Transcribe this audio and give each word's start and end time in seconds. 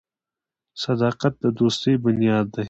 •صداقت 0.83 1.33
د 1.43 1.45
دوستۍ 1.59 1.93
بنیاد 2.03 2.45
دی. 2.53 2.59